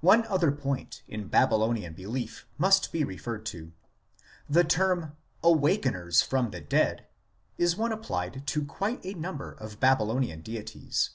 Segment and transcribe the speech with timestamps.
[0.00, 3.70] One other point in Babylonian belief must be referred to.
[4.50, 7.06] The term" awakeners from the dead"
[7.56, 11.10] is one applied to quite a number of Babylonian deities.